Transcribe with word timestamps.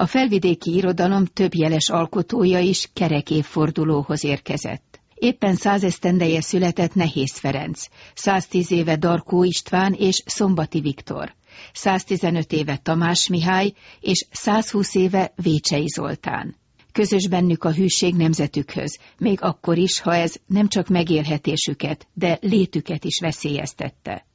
A 0.00 0.06
felvidéki 0.06 0.74
irodalom 0.74 1.24
több 1.24 1.54
jeles 1.54 1.88
alkotója 1.88 2.58
is 2.58 2.90
kerek 2.92 3.30
évfordulóhoz 3.30 4.24
érkezett. 4.24 5.00
Éppen 5.14 5.54
száz 5.54 5.84
esztendeje 5.84 6.40
született 6.40 6.94
Nehéz 6.94 7.38
Ferenc, 7.38 7.84
110 8.14 8.70
éve 8.70 8.96
Darkó 8.96 9.44
István 9.44 9.92
és 9.92 10.22
Szombati 10.26 10.80
Viktor, 10.80 11.34
115 11.72 12.52
éve 12.52 12.76
Tamás 12.76 13.28
Mihály 13.28 13.72
és 14.00 14.26
120 14.30 14.94
éve 14.94 15.32
Vécsei 15.36 15.88
Zoltán. 15.88 16.56
Közös 16.92 17.28
bennük 17.28 17.64
a 17.64 17.72
hűség 17.72 18.14
nemzetükhöz, 18.14 18.98
még 19.18 19.42
akkor 19.42 19.78
is, 19.78 20.00
ha 20.00 20.14
ez 20.14 20.34
nem 20.46 20.68
csak 20.68 20.88
megélhetésüket, 20.88 22.06
de 22.14 22.38
létüket 22.40 23.04
is 23.04 23.18
veszélyeztette. 23.20 24.26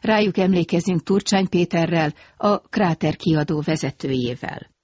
Rájuk 0.00 0.38
emlékezünk 0.38 1.02
Turcsány 1.02 1.48
Péterrel, 1.48 2.14
a 2.36 2.58
Kráter 2.58 3.16
kiadó 3.16 3.62
vezetőjével 3.64 4.76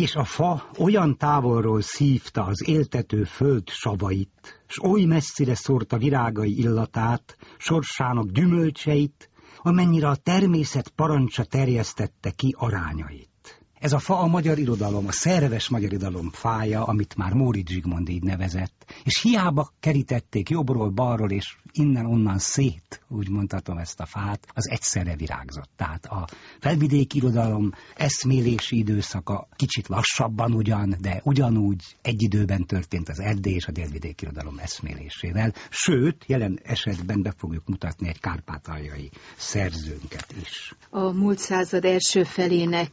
és 0.00 0.14
a 0.14 0.24
fa 0.24 0.70
olyan 0.78 1.16
távolról 1.16 1.80
szívta 1.80 2.44
az 2.44 2.68
éltető 2.68 3.24
föld 3.24 3.68
savait, 3.68 4.62
s 4.66 4.82
oly 4.82 5.02
messzire 5.02 5.54
szórta 5.54 5.98
virágai 5.98 6.58
illatát, 6.58 7.36
sorsának 7.58 8.30
gyümölcseit, 8.30 9.30
amennyire 9.56 10.08
a 10.08 10.16
természet 10.16 10.88
parancsa 10.88 11.44
terjesztette 11.44 12.30
ki 12.30 12.54
arányait. 12.58 13.35
Ez 13.80 13.92
a 13.92 13.98
fa 13.98 14.18
a 14.18 14.26
magyar 14.26 14.58
irodalom, 14.58 15.06
a 15.06 15.12
szerves 15.12 15.68
magyar 15.68 15.92
irodalom 15.92 16.30
fája, 16.30 16.84
amit 16.84 17.16
már 17.16 17.32
Móricz 17.32 17.70
Zsigmond 17.70 18.08
így 18.08 18.22
nevezett, 18.22 18.94
és 19.04 19.22
hiába 19.22 19.72
kerítették 19.80 20.48
jobbról, 20.50 20.90
balról, 20.90 21.30
és 21.30 21.56
innen-onnan 21.72 22.38
szét, 22.38 23.00
úgy 23.08 23.28
mondhatom 23.28 23.78
ezt 23.78 24.00
a 24.00 24.06
fát, 24.06 24.46
az 24.54 24.68
egyszerre 24.70 25.16
virágzott. 25.16 25.70
Tehát 25.76 26.06
a 26.06 26.26
felvidéki 26.60 27.16
irodalom 27.16 27.72
eszmélési 27.94 28.76
időszaka 28.76 29.48
kicsit 29.56 29.88
lassabban 29.88 30.52
ugyan, 30.52 30.94
de 31.00 31.20
ugyanúgy 31.24 31.96
egy 32.02 32.22
időben 32.22 32.66
történt 32.66 33.08
az 33.08 33.20
Erdély 33.20 33.54
és 33.54 33.66
a 33.66 33.72
délvidéki 33.72 34.24
irodalom 34.24 34.58
eszmélésével, 34.58 35.52
sőt, 35.70 36.24
jelen 36.26 36.60
esetben 36.62 37.22
be 37.22 37.34
fogjuk 37.36 37.66
mutatni 37.66 38.08
egy 38.08 38.20
kárpátaljai 38.20 39.10
szerzőnket 39.36 40.34
is. 40.40 40.74
A 40.90 41.12
múlt 41.12 41.38
század 41.38 41.84
első 41.84 42.24
felének 42.24 42.90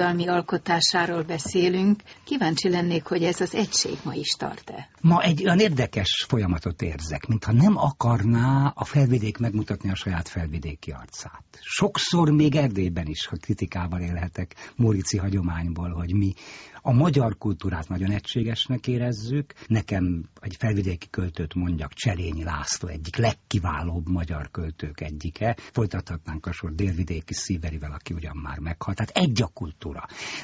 irodalmi 0.00 0.28
alkotásáról 0.28 1.22
beszélünk. 1.22 2.02
Kíváncsi 2.24 2.70
lennék, 2.70 3.04
hogy 3.04 3.22
ez 3.22 3.40
az 3.40 3.54
egység 3.54 3.98
ma 4.04 4.14
is 4.14 4.28
tart-e? 4.28 4.88
Ma 5.00 5.22
egy 5.22 5.44
olyan 5.44 5.58
érdekes 5.58 6.24
folyamatot 6.28 6.82
érzek, 6.82 7.26
mintha 7.26 7.52
nem 7.52 7.76
akarná 7.76 8.72
a 8.74 8.84
felvidék 8.84 9.38
megmutatni 9.38 9.90
a 9.90 9.94
saját 9.94 10.28
felvidéki 10.28 10.90
arcát. 10.90 11.44
Sokszor 11.60 12.30
még 12.30 12.54
Erdélyben 12.56 13.06
is, 13.06 13.26
hogy 13.26 13.40
kritikával 13.40 14.00
élhetek 14.00 14.54
Mórici 14.76 15.16
hagyományból, 15.16 15.90
hogy 15.90 16.14
mi 16.14 16.32
a 16.82 16.92
magyar 16.92 17.38
kultúrát 17.38 17.88
nagyon 17.88 18.10
egységesnek 18.10 18.86
érezzük. 18.86 19.54
Nekem 19.66 20.28
egy 20.40 20.56
felvidéki 20.58 21.10
költőt 21.10 21.54
mondjak, 21.54 21.92
Cserényi 21.92 22.42
László 22.42 22.88
egyik 22.88 23.16
legkiválóbb 23.16 24.08
magyar 24.08 24.50
költők 24.50 25.00
egyike. 25.00 25.56
Folytathatnánk 25.72 26.46
a 26.46 26.52
sor 26.52 26.74
délvidéki 26.74 27.34
szíverivel, 27.34 27.92
aki 27.92 28.14
ugyan 28.14 28.36
már 28.36 28.58
meghalt. 28.58 28.96
Tehát 28.96 29.16
egy 29.16 29.42
a 29.42 29.46
kultúra. 29.46 29.89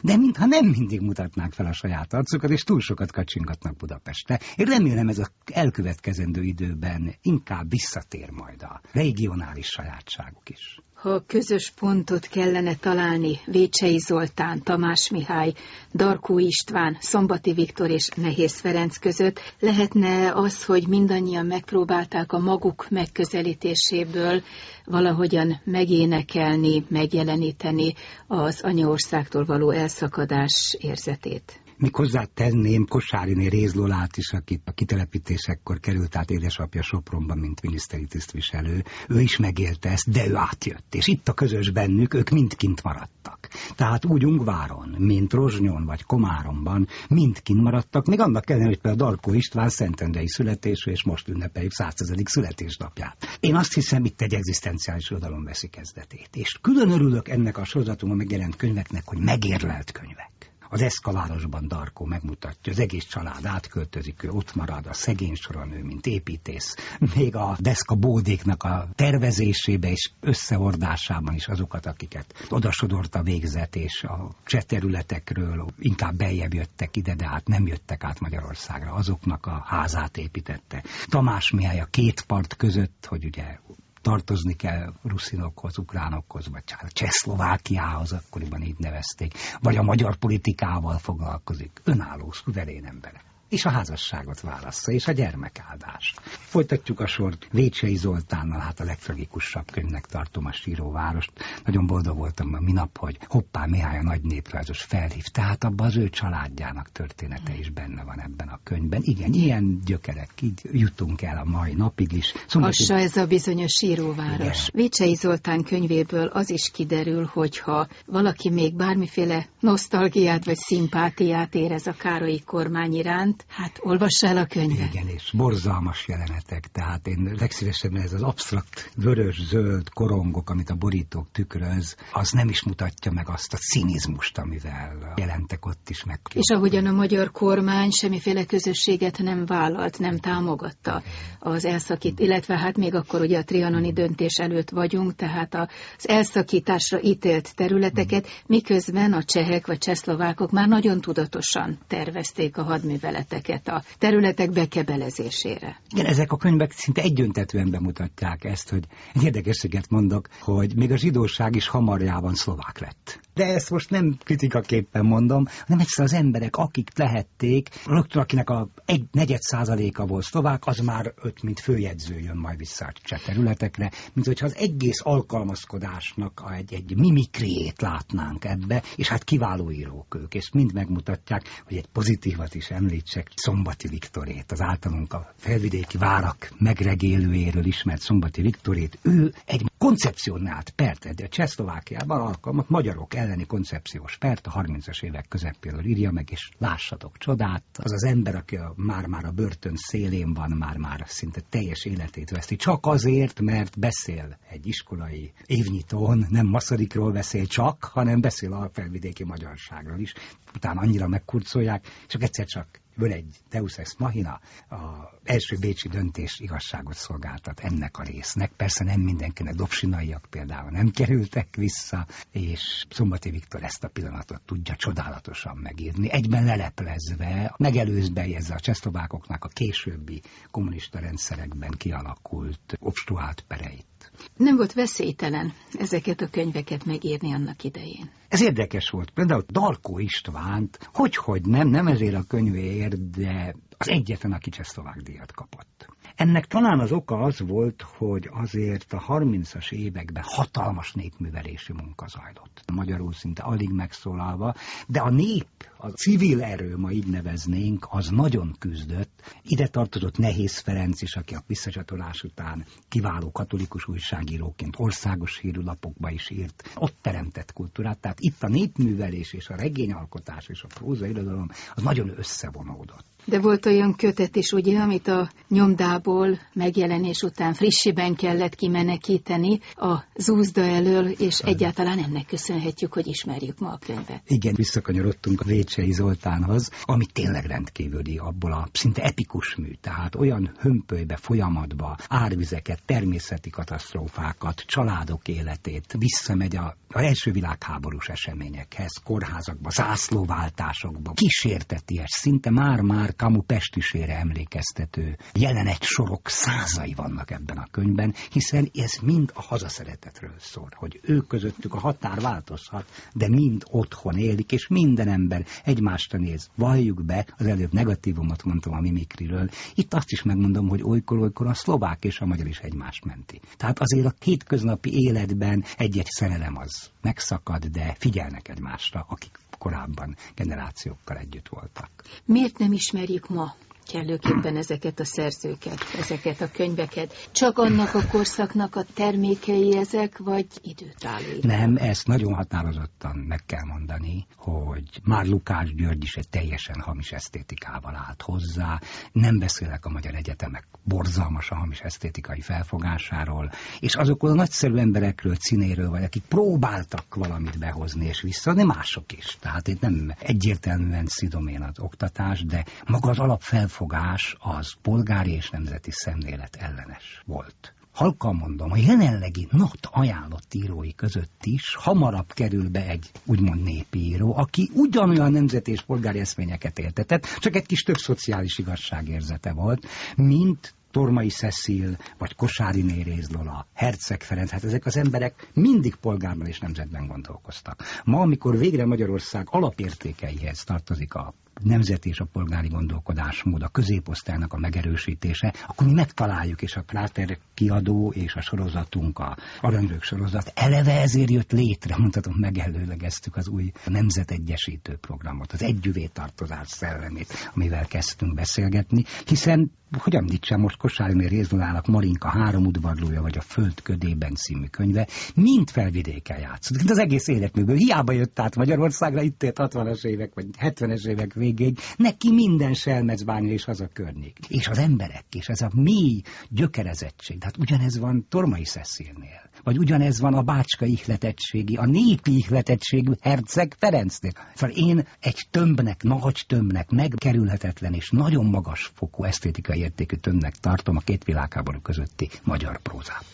De 0.02 0.16
mintha 0.16 0.47
nem 0.47 0.66
mindig 0.66 1.00
mutatnák 1.00 1.52
fel 1.52 1.66
a 1.66 1.72
saját 1.72 2.12
arcukat, 2.12 2.50
és 2.50 2.62
túl 2.62 2.80
sokat 2.80 3.12
kacsingatnak 3.12 3.77
Budapestre. 3.77 4.41
Én 4.56 4.66
remélem 4.66 5.08
ez 5.08 5.19
az 5.19 5.30
elkövetkezendő 5.53 6.42
időben 6.42 7.14
inkább 7.22 7.70
visszatér 7.70 8.30
majd 8.30 8.62
a 8.62 8.80
regionális 8.92 9.66
sajátságuk 9.66 10.48
is. 10.48 10.80
Ha 10.97 11.22
közös 11.27 11.72
pontot 11.78 12.27
kellene 12.27 12.75
találni 12.75 13.41
Vécsei 13.44 13.98
Zoltán, 13.98 14.62
Tamás 14.62 15.11
Mihály, 15.11 15.53
Darkó 15.94 16.38
István, 16.38 16.97
Szombati 17.00 17.53
Viktor 17.53 17.91
és 17.91 18.08
Nehéz 18.08 18.61
Ferenc 18.61 18.97
között, 18.97 19.41
lehetne 19.61 20.33
az, 20.33 20.64
hogy 20.64 20.88
mindannyian 20.88 21.47
megpróbálták 21.47 22.33
a 22.33 22.38
maguk 22.38 22.86
megközelítéséből 22.91 24.43
valahogyan 24.84 25.60
megénekelni, 25.65 26.84
megjeleníteni 26.88 27.94
az 28.26 28.60
anyaországtól 28.62 29.44
való 29.44 29.71
elszakadás 29.71 30.76
érzetét? 30.81 31.60
Még 31.78 31.94
hozzátenném 31.94 32.87
Kosáriné 32.87 33.47
Rézlolát 33.47 34.16
is, 34.16 34.32
akit 34.32 34.62
a 34.64 34.72
kitelepítésekkor 34.72 35.81
került 35.81 36.16
át 36.16 36.31
édesapja 36.31 36.82
Sopronba, 36.82 37.34
mint 37.34 37.62
miniszteri 37.62 38.06
tisztviselő. 38.06 38.84
Ő 39.09 39.20
is 39.20 39.37
megélte 39.37 39.91
ezt, 39.91 40.10
de 40.10 40.26
ő 40.28 40.36
átjött. 40.36 40.94
És 40.94 41.06
itt 41.06 41.28
a 41.28 41.32
közös 41.32 41.70
bennük, 41.70 42.15
ők 42.15 42.31
mind 42.31 42.56
kint 42.56 42.82
maradtak. 42.82 43.48
Tehát 43.75 44.04
úgy 44.04 44.25
Ungváron, 44.25 44.94
mint 44.98 45.32
Rozsnyon 45.32 45.84
vagy 45.84 46.03
Komáromban 46.03 46.88
mind 47.09 47.42
kint 47.42 47.62
maradtak, 47.62 48.06
még 48.06 48.20
annak 48.20 48.50
ellenére, 48.50 48.70
hogy 48.70 48.81
például 48.81 49.10
Darkó 49.10 49.32
István 49.32 49.69
szentendrei 49.69 50.28
születésű, 50.28 50.91
és 50.91 51.04
most 51.04 51.28
ünnepeljük 51.28 51.72
100. 51.72 51.94
születésnapját. 52.25 53.38
Én 53.41 53.54
azt 53.54 53.75
hiszem, 53.75 54.04
itt 54.04 54.20
egy 54.20 54.34
egzisztenciális 54.34 55.10
oldalon 55.10 55.44
veszi 55.44 55.69
kezdetét. 55.69 56.31
És 56.32 56.59
külön 56.60 56.91
örülök 56.91 57.28
ennek 57.28 57.59
a 57.59 57.65
sorozatomban 57.65 58.19
megjelent 58.19 58.56
könyveknek, 58.56 59.03
hogy 59.06 59.19
megérlelt 59.19 59.92
könyvek. 59.92 60.35
Az 60.71 60.82
eszkalárosban 60.82 61.69
Darkó 61.69 62.04
megmutatja, 62.04 62.72
az 62.72 62.78
egész 62.78 63.04
család 63.04 63.47
átköltözik, 63.47 64.22
ő 64.22 64.31
ott 64.31 64.54
marad, 64.54 64.87
a 64.87 64.93
szegény 64.93 65.34
soranő, 65.34 65.82
mint 65.82 66.06
építész. 66.06 66.75
Még 67.15 67.37
a 67.37 67.56
deszka 67.59 67.94
bódéknak 67.94 68.62
a 68.62 68.88
tervezésébe 68.94 69.91
és 69.91 70.10
összehordásában 70.21 71.34
is 71.34 71.49
azokat, 71.49 71.87
akiket 71.87 72.47
odasodort 72.49 73.15
a 73.15 73.22
végzet, 73.22 73.77
és 73.77 74.03
a 74.03 74.31
cseh 74.44 74.62
területekről 74.62 75.66
inkább 75.78 76.15
beljebb 76.15 76.54
jöttek 76.54 76.97
ide, 76.97 77.15
de 77.15 77.28
hát 77.28 77.47
nem 77.47 77.66
jöttek 77.66 78.04
át 78.04 78.21
Magyarországra, 78.21 78.93
azoknak 78.93 79.47
a 79.47 79.62
házát 79.66 80.16
építette. 80.16 80.84
Tamás 81.06 81.50
Mihály 81.50 81.81
a 81.81 81.84
két 81.84 82.21
part 82.21 82.56
között, 82.56 83.06
hogy 83.09 83.25
ugye 83.25 83.59
tartozni 84.06 84.55
kell 84.55 84.93
ruszinokhoz, 85.03 85.78
ukránokhoz, 85.78 86.49
vagy 86.49 86.62
a 86.67 86.87
Csehszlovákiához, 86.89 88.12
akkoriban 88.12 88.62
így 88.62 88.78
nevezték, 88.78 89.34
vagy 89.61 89.77
a 89.77 89.83
magyar 89.83 90.17
politikával 90.17 90.99
foglalkozik. 90.99 91.81
Önálló, 91.84 92.31
szuverén 92.33 92.84
emberek 92.84 93.35
és 93.49 93.65
a 93.65 93.71
házasságot 93.71 94.41
válassza, 94.41 94.93
és 94.93 95.07
a 95.07 95.12
gyermekáldást. 95.12 96.21
Folytatjuk 96.23 97.01
a 97.01 97.07
sort 97.07 97.49
Vécsei 97.51 97.97
Zoltánnal, 97.97 98.59
hát 98.59 98.81
a 98.81 98.84
legtragikusabb 98.84 99.71
könyvnek 99.71 100.07
tartom 100.07 100.47
a 100.47 100.53
síróvárost. 100.53 101.33
Nagyon 101.65 101.87
boldog 101.87 102.17
voltam 102.17 102.55
a 102.55 102.61
minap, 102.61 102.99
hogy 102.99 103.19
Hoppá 103.27 103.67
Mihály 103.67 103.99
a 103.99 104.03
nagy 104.03 104.23
néprajzos 104.23 104.83
felhív. 104.83 105.25
Tehát 105.25 105.65
abban 105.65 105.87
az 105.87 105.97
ő 105.97 106.09
családjának 106.09 106.93
története 106.93 107.55
is 107.59 107.71
benne 107.71 108.05
van 108.05 108.21
ebben 108.21 108.49
a 108.49 108.61
könyvben. 108.62 109.01
Igen, 109.05 109.33
ilyen 109.33 109.81
gyökerek, 109.84 110.31
így 110.43 110.61
jutunk 110.73 111.23
el 111.23 111.39
a 111.39 111.45
mai 111.45 111.75
napig 111.75 112.13
is. 112.13 112.33
Szombati... 112.47 112.77
Hassa 112.77 112.95
ez 112.95 113.17
a 113.17 113.27
bizonyos 113.27 113.73
síróváros. 113.73 114.69
Igen. 114.69 114.71
Vécsei 114.73 115.15
Zoltán 115.15 115.63
könyvéből 115.63 116.27
az 116.27 116.51
is 116.51 116.71
kiderül, 116.71 117.25
hogyha 117.33 117.89
valaki 118.07 118.51
még 118.51 118.75
bármiféle 118.75 119.47
nosztalgiát 119.61 120.45
vagy 120.45 120.57
szimpátiát 120.57 121.55
érez 121.55 121.87
a 121.87 121.93
Károlyi 121.93 122.41
kormány 122.41 122.95
iránt, 122.95 123.35
iránt, 123.36 123.44
hát 123.48 123.78
olvassa 123.80 124.26
el 124.26 124.36
a 124.36 124.47
könyvet. 124.47 124.94
Igen, 124.94 125.08
és 125.08 125.32
borzalmas 125.36 126.08
jelenetek, 126.08 126.66
tehát 126.72 127.06
én 127.06 127.34
legszívesebben 127.38 128.02
ez 128.02 128.12
az 128.12 128.22
absztrakt 128.22 128.91
vörös-zöld 128.97 129.88
korongok, 129.88 130.50
amit 130.50 130.70
a 130.70 130.74
borítók 130.74 131.30
tükröz, 131.32 131.97
az 132.12 132.30
nem 132.30 132.48
is 132.48 132.62
mutatja 132.62 133.12
meg 133.12 133.28
azt 133.28 133.52
a 133.52 133.56
cinizmust, 133.56 134.38
amivel 134.38 135.12
jelentek 135.16 135.66
ott 135.66 135.88
is 135.91 136.04
meg. 136.04 136.20
És 136.34 136.50
ahogyan 136.54 136.86
a 136.86 136.92
magyar 136.92 137.30
kormány 137.30 137.91
semmiféle 137.91 138.44
közösséget 138.44 139.19
nem 139.19 139.47
vállalt, 139.47 139.98
nem 139.98 140.18
támogatta 140.18 141.03
az 141.38 141.64
elszakít, 141.64 142.20
illetve 142.20 142.58
hát 142.58 142.76
még 142.76 142.94
akkor 142.94 143.20
ugye 143.20 143.38
a 143.38 143.44
trianoni 143.44 143.92
döntés 143.92 144.34
előtt 144.34 144.70
vagyunk, 144.70 145.14
tehát 145.14 145.54
az 145.54 146.08
elszakításra 146.08 147.00
ítélt 147.03 147.54
területeket, 147.54 148.26
miközben 148.47 149.12
a 149.12 149.22
csehek 149.22 149.66
vagy 149.66 149.78
csehszlovákok 149.78 150.50
már 150.50 150.68
nagyon 150.68 151.00
tudatosan 151.00 151.78
tervezték 151.86 152.56
a 152.56 152.62
hadművelet 152.62 153.26
területeket 153.28 153.69
a 153.69 153.83
területek 153.99 154.51
bekebelezésére. 154.51 155.81
Igen, 155.91 156.07
ezek 156.07 156.33
a 156.33 156.37
könyvek 156.37 156.73
szinte 156.73 157.03
egyöntetően 157.03 157.71
bemutatják 157.71 158.45
ezt, 158.45 158.69
hogy 158.71 158.84
egy 159.15 159.23
érdekességet 159.23 159.91
mondok, 159.91 160.28
hogy 160.41 160.77
még 160.77 160.91
a 160.93 160.97
zsidóság 160.97 161.55
is 161.57 161.69
hamarjában 161.69 162.34
szlovák 162.34 162.78
lett. 162.78 163.21
De 163.36 163.44
ezt 163.44 163.71
most 163.71 163.91
nem 163.91 164.16
kritikaképpen 164.24 165.04
mondom, 165.04 165.44
hanem 165.66 165.78
egyszer 165.78 166.04
az 166.04 166.12
emberek, 166.12 166.56
akik 166.56 166.98
lehették, 166.98 167.68
rögtön 167.86 168.22
akinek 168.22 168.50
a 168.50 168.68
egy 168.84 169.04
negyed 169.12 169.41
százaléka 169.41 170.06
volt 170.06 170.24
szlovák, 170.24 170.66
az 170.66 170.78
már 170.78 171.12
öt, 171.22 171.42
mint 171.42 171.60
főjegyző 171.60 172.18
jön 172.18 172.36
majd 172.36 172.59
vissza 172.59 172.84
a 172.84 172.92
cseh 173.03 173.21
területekre, 173.21 173.91
mint 174.12 174.27
hogyha 174.27 174.47
az 174.47 174.54
egész 174.56 175.00
alkalmazkodásnak 175.03 176.53
egy, 176.56 176.74
egy 176.74 176.97
mimikriét 176.97 177.80
látnánk 177.80 178.44
ebbe, 178.44 178.83
és 178.97 179.09
hát 179.09 179.24
kiváló 179.24 179.71
írók 179.71 180.15
ők, 180.15 180.34
és 180.34 180.50
mind 180.53 180.72
megmutatják, 180.72 181.62
hogy 181.65 181.77
egy 181.77 181.89
pozitívat 181.92 182.54
is 182.54 182.71
említsek, 182.71 183.30
Szombati 183.34 183.89
Viktorét, 183.89 184.53
az 184.53 184.60
általunk 184.60 185.12
a 185.12 185.32
felvidéki 185.36 185.98
várak 185.98 186.50
megregélőjéről 186.59 187.65
ismert 187.65 188.00
Szombati 188.00 188.42
Viktorét, 188.42 188.98
ő 189.03 189.32
egy 189.44 189.71
koncepcionált 189.86 190.71
pert, 190.71 191.15
de 191.15 191.27
Csehszlovákiában 191.27 192.21
alkalmat 192.21 192.68
magyarok 192.68 193.15
elleni 193.15 193.47
koncepciós 193.47 194.16
pert 194.16 194.47
a 194.47 194.50
30-as 194.50 195.03
évek 195.03 195.28
közepéről 195.28 195.84
írja 195.84 196.10
meg, 196.10 196.30
és 196.30 196.48
lássatok 196.59 197.18
csodát, 197.18 197.62
az 197.72 197.92
az 197.92 198.04
ember, 198.04 198.34
aki 198.34 198.59
már-már 198.74 199.24
a 199.24 199.30
börtön 199.30 199.77
szélén 199.77 200.34
van, 200.34 200.50
már-már 200.50 201.04
szinte 201.06 201.41
teljes 201.48 201.84
életét 201.84 202.30
veszti, 202.30 202.56
csak 202.56 202.86
azért, 202.86 203.41
mert 203.41 203.78
beszél 203.78 204.38
egy 204.48 204.66
iskolai 204.66 205.33
évnyitón, 205.44 206.27
nem 206.30 206.47
Maszorikról 206.47 207.12
beszél 207.12 207.47
csak, 207.47 207.84
hanem 207.84 208.21
beszél 208.21 208.53
a 208.53 208.71
felvidéki 208.72 209.24
magyarságról 209.24 209.98
is. 209.98 210.12
Utána 210.54 210.80
annyira 210.80 211.09
megkurcolják, 211.09 211.86
és 212.09 212.15
egyszer 212.15 212.47
csak 212.47 212.80
Ből 212.97 213.13
egy 213.13 213.37
Deus 213.51 213.78
Ex 213.78 213.97
Machina, 213.98 214.41
a 214.69 214.77
első 215.25 215.57
bécsi 215.57 215.89
döntés 215.89 216.41
igazságot 216.41 216.95
szolgáltat 216.95 217.60
ennek 217.60 217.98
a 217.98 218.03
résznek. 218.03 218.53
Persze 218.53 218.84
nem 218.84 219.01
mindenkinek, 219.01 219.54
dobsinaiak 219.54 220.27
például 220.31 220.71
nem 220.71 220.91
kerültek 220.91 221.57
vissza, 221.57 222.07
és 222.31 222.84
Szombati 222.91 223.31
Viktor 223.31 223.63
ezt 223.63 223.84
a 223.84 223.89
pillanatot 223.89 224.43
tudja 224.43 224.77
csodálatosan 224.77 225.57
megírni, 225.57 226.10
egyben 226.10 226.45
leleplezve, 226.45 227.54
megelőzve 227.57 228.22
ez 228.22 228.51
a 228.51 228.60
csehszlovákoknak 228.60 229.45
a 229.45 229.49
későbbi 229.49 230.22
kommunista 230.51 230.99
rendszerekben 230.99 231.71
kialakult 231.71 232.77
obstruált 232.81 233.45
pereit. 233.49 233.96
Nem 234.36 234.56
volt 234.56 234.72
veszélytelen 234.72 235.53
ezeket 235.72 236.20
a 236.20 236.28
könyveket 236.28 236.84
megírni 236.84 237.32
annak 237.32 237.64
idején. 237.64 238.10
Ez 238.28 238.42
érdekes 238.42 238.91
volt. 238.91 239.10
Például 239.10 239.44
Darkó 239.48 239.98
Istvánt, 239.98 240.91
hogy-hogy 240.92 241.42
nem, 241.42 241.68
nem 241.68 241.86
ezért 241.86 242.14
a 242.14 242.24
könyvéért, 242.28 243.10
de 243.10 243.54
az 243.78 243.88
egyetlen, 243.88 244.32
aki 244.32 244.50
Csehszlovák 244.50 245.00
díjat 245.00 245.32
kapott. 245.32 245.86
Ennek 246.16 246.47
talán 246.47 246.78
az 246.80 246.92
oka 246.92 247.18
az 247.18 247.41
volt, 247.41 247.83
hogy 247.83 248.28
azért 248.33 248.92
a 248.92 249.04
30-as 249.09 249.72
években 249.72 250.22
hatalmas 250.27 250.92
népművelési 250.92 251.72
munka 251.72 252.07
zajlott. 252.07 252.63
Magyarul 252.72 253.13
szinte 253.13 253.42
alig 253.42 253.71
megszólalva, 253.71 254.54
de 254.86 255.01
a 255.01 255.10
nép, 255.10 255.47
a 255.77 255.89
civil 255.89 256.42
erő, 256.42 256.76
ma 256.76 256.90
így 256.90 257.07
neveznénk, 257.07 257.87
az 257.90 258.09
nagyon 258.09 258.54
küzdött. 258.59 259.38
Ide 259.42 259.66
tartozott 259.66 260.18
Nehéz 260.18 260.59
Ferenc 260.59 261.02
is, 261.02 261.16
aki 261.16 261.35
a 261.35 261.42
visszacsatolás 261.47 262.23
után 262.23 262.64
kiváló 262.88 263.33
katolikus 263.33 263.88
újságíróként 263.88 264.75
országos 264.78 265.38
hírülapokba 265.38 266.11
is 266.11 266.30
írt. 266.30 266.71
Ott 266.75 266.97
teremtett 267.00 267.52
kultúrát, 267.52 267.99
tehát 267.99 268.21
itt 268.21 268.42
a 268.42 268.49
népművelés 268.49 269.33
és 269.33 269.49
a 269.49 269.57
regényalkotás 269.57 270.49
és 270.49 270.62
a 270.62 270.68
próza 270.75 271.07
irodalom 271.07 271.49
az 271.75 271.83
nagyon 271.83 272.12
összevonódott. 272.16 273.15
De 273.28 273.40
volt 273.40 273.67
olyan 273.67 273.95
kötet 273.95 274.37
is, 274.37 274.52
ugye, 274.52 274.78
amit 274.78 275.09
a 275.09 275.31
nyomdából 275.49 276.38
megjelenés 276.52 277.23
után 277.23 277.55
frissiben 277.55 278.14
kellett 278.14 278.55
kimenekíteni 278.55 279.61
a 279.75 280.05
zúzda 280.14 280.62
elől, 280.62 281.07
és 281.07 281.38
egyáltalán 281.38 281.99
ennek 281.99 282.26
köszönhetjük, 282.26 282.93
hogy 282.93 283.07
ismerjük 283.07 283.59
ma 283.59 283.69
a 283.69 283.78
könyvet. 283.87 284.23
Igen, 284.26 284.55
visszakanyarodtunk 284.55 285.40
a 285.40 285.45
Vécsei 285.45 285.93
Zoltánhoz, 285.93 286.71
ami 286.83 287.07
tényleg 287.07 287.45
rendkívüli 287.45 288.19
abból 288.19 288.52
a 288.52 288.69
szinte 288.73 289.02
epikus 289.02 289.57
mű, 289.57 289.71
tehát 289.81 290.14
olyan 290.14 290.55
hömpölybe, 290.59 291.17
folyamatba, 291.17 291.97
árvizeket, 292.09 292.83
természeti 292.85 293.50
katasztrófákat, 293.50 294.61
családok 294.67 295.28
életét, 295.28 295.95
visszamegy 295.99 296.57
a, 296.57 296.76
a 296.88 296.99
első 297.00 297.31
világháborús 297.31 298.09
eseményekhez, 298.09 298.93
kórházakba, 299.05 299.71
zászlóváltásokba, 299.71 301.12
kísérteties, 301.12 302.11
szinte 302.11 302.50
már-már 302.50 303.14
Kamu 303.16 303.40
pestisére 303.40 304.18
emlékeztető 304.18 305.16
jelenet 305.33 305.83
sorok 305.83 306.28
százai 306.28 306.95
vannak 306.95 307.30
ebben 307.30 307.57
a 307.57 307.66
könyvben, 307.71 308.14
hiszen 308.30 308.71
ez 308.75 308.99
mind 309.02 309.30
a 309.35 309.42
hazaszeretetről 309.42 310.35
szól, 310.38 310.68
hogy 310.75 311.00
ők 311.02 311.26
közöttük 311.26 311.75
a 311.75 311.78
határ 311.78 312.21
változhat, 312.21 312.85
de 313.12 313.28
mind 313.28 313.64
otthon 313.71 314.16
élik, 314.16 314.52
és 314.52 314.66
minden 314.68 315.09
ember 315.09 315.47
egymást 315.64 316.12
néz. 316.12 316.49
Valljuk 316.54 317.04
be, 317.04 317.26
az 317.38 317.47
előbb 317.47 317.73
negatívumot 317.73 318.45
mondtam 318.45 318.73
a 318.73 318.80
mimikriről, 318.80 319.49
itt 319.75 319.95
azt 319.95 320.11
is 320.11 320.23
megmondom, 320.23 320.68
hogy 320.68 320.83
olykor-olykor 320.83 321.47
a 321.47 321.54
szlovák 321.54 322.04
és 322.04 322.21
a 322.21 322.26
magyar 322.26 322.47
is 322.47 322.59
egymást 322.59 323.04
menti. 323.04 323.40
Tehát 323.57 323.78
azért 323.78 324.07
a 324.07 324.14
kétköznapi 324.18 324.90
életben 324.92 325.64
egy-egy 325.76 326.09
szerelem 326.11 326.57
az 326.57 326.90
megszakad, 327.02 327.64
de 327.64 327.95
figyelnek 327.99 328.49
egymásra, 328.49 329.07
akik 329.09 329.38
korábban 329.58 330.16
generációkkal 330.35 331.16
együtt 331.16 331.49
voltak. 331.49 331.90
Miért 332.25 332.58
nem 332.58 332.73
ismerjük 332.73 333.28
ma 333.28 333.54
kellőképpen 333.87 334.56
ezeket 334.56 335.00
a 335.00 335.04
szerzőket, 335.04 335.78
ezeket 335.99 336.40
a 336.40 336.50
könyveket. 336.50 337.28
Csak 337.33 337.59
annak 337.59 337.94
a 337.94 338.06
korszaknak 338.11 338.76
a 338.76 338.85
termékei 338.94 339.76
ezek, 339.76 340.18
vagy 340.18 340.47
időtálló? 340.62 341.38
Nem, 341.40 341.76
ezt 341.76 342.06
nagyon 342.06 342.35
határozottan 342.35 343.16
meg 343.16 343.42
kell 343.47 343.64
mondani, 343.64 344.26
hogy 344.37 345.00
már 345.04 345.26
Lukács 345.26 345.71
György 345.75 346.02
is 346.02 346.16
egy 346.16 346.28
teljesen 346.28 346.80
hamis 346.80 347.12
esztétikával 347.12 347.94
állt 348.06 348.23
hozzá. 348.23 348.80
Nem 349.12 349.38
beszélek 349.38 349.85
a 349.85 349.90
magyar 349.90 350.14
egyetemek 350.14 350.66
borzalmas 350.85 351.50
a 351.50 351.54
hamis 351.54 351.80
esztétikai 351.80 352.40
felfogásáról, 352.40 353.50
és 353.80 353.94
azokról 353.94 354.30
a 354.30 354.35
nagyszerű 354.35 354.76
emberekről, 354.76 355.35
cinéről, 355.35 355.90
vagy 355.90 356.04
akik 356.04 356.23
próbáltak 356.23 357.14
valamit 357.14 357.59
behozni 357.59 358.06
és 358.06 358.21
vissza, 358.21 358.54
de 358.54 358.64
mások 358.64 359.12
is. 359.12 359.37
Tehát 359.40 359.68
itt 359.68 359.80
nem 359.80 360.12
egyértelműen 360.18 361.06
szidomén 361.06 361.62
az 361.62 361.78
oktatás, 361.78 362.44
de 362.44 362.64
maga 362.87 363.11
az 363.11 363.18
alapfelfogás 363.18 363.75
felfogás 363.76 364.37
az 364.38 364.75
polgári 364.83 365.33
és 365.33 365.50
nemzeti 365.50 365.90
szemlélet 365.90 366.57
ellenes 366.57 367.23
volt. 367.26 367.75
Halkan 367.93 368.35
mondom, 368.35 368.71
a 368.71 368.76
jelenlegi 368.76 369.49
NAT 369.50 369.88
ajánlott 369.90 370.55
írói 370.55 370.95
között 370.95 371.40
is 371.45 371.75
hamarabb 371.75 372.33
kerül 372.33 372.69
be 372.69 372.88
egy 372.88 373.11
úgymond 373.25 373.62
népíró, 373.62 374.37
aki 374.37 374.71
ugyanolyan 374.75 375.33
nemzeti 375.33 375.71
és 375.71 375.83
polgári 375.83 376.19
eszményeket 376.19 376.78
éltetett, 376.78 377.26
csak 377.38 377.57
egy 377.57 377.67
kis 377.67 377.83
több 377.83 377.97
szociális 377.97 378.59
igazságérzete 378.59 379.52
volt, 379.52 379.87
mint 380.17 380.75
Tormai 380.90 381.28
Cecil, 381.28 381.97
vagy 382.19 382.35
Kosári 382.35 382.83
Néréz 382.83 383.31
Lola, 383.31 383.67
Herceg 383.75 384.23
Ferenc, 384.23 384.50
hát 384.50 384.64
ezek 384.64 384.87
az 384.87 384.97
emberek 384.97 385.50
mindig 385.55 385.95
polgárban 385.95 386.47
és 386.47 386.59
nemzetben 386.59 387.07
gondolkoztak. 387.07 387.83
Ma, 388.05 388.21
amikor 388.21 388.59
végre 388.59 388.87
Magyarország 388.87 389.47
alapértékeihez 389.50 390.64
tartozik 390.64 391.14
a 391.14 391.35
nemzeti 391.62 392.08
és 392.08 392.20
a 392.20 392.25
polgári 392.25 392.68
gondolkodásmód, 392.68 393.62
a 393.62 393.68
középosztálynak 393.68 394.52
a 394.52 394.58
megerősítése, 394.58 395.54
akkor 395.66 395.87
mi 395.87 395.92
megtaláljuk, 395.92 396.62
és 396.62 396.76
a 396.76 396.82
Kráter 396.82 397.38
kiadó 397.54 398.12
és 398.12 398.35
a 398.35 398.40
sorozatunk, 398.40 399.18
a 399.18 399.37
Aranyrők 399.61 400.02
sorozat 400.02 400.52
eleve 400.54 401.00
ezért 401.00 401.30
jött 401.30 401.52
létre, 401.52 401.97
mondhatom, 401.97 402.35
megelőlegeztük 402.37 403.37
az 403.37 403.49
új 403.49 403.73
nemzetegyesítő 403.85 404.97
programot, 404.97 405.52
az 405.52 405.62
együvé 405.62 406.06
tartozás 406.06 406.68
szellemét, 406.68 407.50
amivel 407.54 407.86
kezdtünk 407.86 408.34
beszélgetni, 408.34 409.04
hiszen 409.26 409.70
hogy 409.98 410.14
említsem 410.14 410.60
most 410.60 410.76
Kosáriné 410.76 411.26
Rézdolának 411.26 411.86
Marinka 411.86 412.28
három 412.28 412.66
udvarlója, 412.66 413.22
vagy 413.22 413.38
a 413.38 413.40
Föld 413.40 413.82
ködében 413.82 414.34
című 414.34 414.66
könyve, 414.66 415.08
mind 415.34 415.70
felvidéken 415.70 416.38
játszott. 416.38 416.90
Az 416.90 416.98
egész 416.98 417.28
életműből. 417.28 417.76
Hiába 417.76 418.12
jött 418.12 418.38
át 418.38 418.56
Magyarországra, 418.56 419.22
itt 419.22 419.42
ért 419.42 419.56
60-as 419.60 420.04
évek, 420.04 420.34
vagy 420.34 420.46
70-es 420.60 421.06
évek 421.08 421.34
végéig, 421.46 421.78
neki 421.96 422.32
minden 422.32 422.74
selmecbánya 422.74 423.52
és 423.52 423.66
az 423.66 423.80
a 423.80 423.88
környék. 423.92 424.38
És 424.48 424.68
az 424.68 424.78
emberek, 424.78 425.24
és 425.30 425.48
ez 425.48 425.60
a 425.60 425.70
mély 425.74 426.22
gyökerezettség, 426.48 427.38
tehát 427.38 427.56
ugyanez 427.56 427.98
van 427.98 428.26
Tormai 428.28 428.64
Szeszélnél, 428.64 429.50
vagy 429.62 429.78
ugyanez 429.78 430.20
van 430.20 430.34
a 430.34 430.42
bácska 430.42 430.84
ihletettségi, 430.84 431.76
a 431.76 431.86
népi 431.86 432.36
ihletettségű 432.36 433.12
herceg 433.20 433.74
Ferencnél. 433.78 434.32
Szóval 434.54 434.76
én 434.76 435.06
egy 435.20 435.46
tömbnek, 435.50 436.02
nagy 436.02 436.44
tömbnek, 436.46 436.90
megkerülhetetlen 436.90 437.92
és 437.92 438.10
nagyon 438.10 438.44
magas 438.44 438.90
fokú 438.94 439.24
esztétikai 439.24 439.78
értékű 439.78 440.16
tömbnek 440.16 440.54
tartom 440.54 440.96
a 440.96 441.00
két 441.00 441.24
világháború 441.24 441.80
közötti 441.80 442.28
magyar 442.44 442.80
prózát. 442.82 443.24